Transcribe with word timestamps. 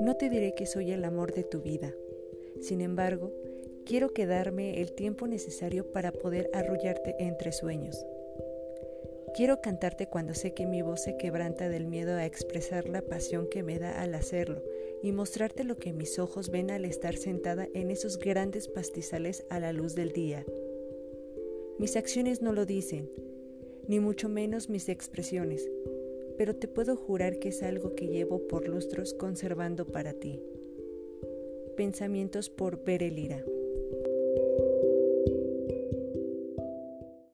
No 0.00 0.16
te 0.16 0.28
diré 0.30 0.54
que 0.54 0.66
soy 0.66 0.92
el 0.92 1.04
amor 1.04 1.32
de 1.32 1.44
tu 1.44 1.62
vida. 1.62 1.94
Sin 2.60 2.80
embargo, 2.80 3.32
quiero 3.84 4.12
quedarme 4.12 4.80
el 4.80 4.92
tiempo 4.92 5.26
necesario 5.26 5.90
para 5.92 6.12
poder 6.12 6.50
arrullarte 6.52 7.16
entre 7.18 7.52
sueños. 7.52 8.06
Quiero 9.34 9.60
cantarte 9.60 10.08
cuando 10.08 10.34
sé 10.34 10.54
que 10.54 10.66
mi 10.66 10.82
voz 10.82 11.02
se 11.02 11.16
quebranta 11.16 11.68
del 11.68 11.86
miedo 11.86 12.14
a 12.16 12.24
expresar 12.24 12.88
la 12.88 13.02
pasión 13.02 13.48
que 13.50 13.62
me 13.62 13.78
da 13.78 14.00
al 14.00 14.14
hacerlo 14.14 14.62
y 15.02 15.12
mostrarte 15.12 15.64
lo 15.64 15.76
que 15.76 15.92
mis 15.92 16.18
ojos 16.18 16.50
ven 16.50 16.70
al 16.70 16.84
estar 16.84 17.16
sentada 17.16 17.68
en 17.74 17.90
esos 17.90 18.18
grandes 18.18 18.68
pastizales 18.68 19.44
a 19.50 19.60
la 19.60 19.72
luz 19.72 19.94
del 19.94 20.12
día. 20.12 20.44
Mis 21.78 21.96
acciones 21.96 22.40
no 22.40 22.52
lo 22.52 22.64
dicen, 22.64 23.10
ni 23.88 24.00
mucho 24.00 24.28
menos 24.28 24.68
mis 24.68 24.88
expresiones, 24.88 25.68
pero 26.36 26.56
te 26.56 26.68
puedo 26.68 26.96
jurar 26.96 27.38
que 27.38 27.48
es 27.48 27.62
algo 27.62 27.94
que 27.94 28.08
llevo 28.08 28.46
por 28.46 28.68
lustros 28.68 29.14
conservando 29.14 29.86
para 29.86 30.12
ti. 30.12 30.40
Pensamientos 31.76 32.50
por 32.50 32.84
Berelira. 32.84 33.44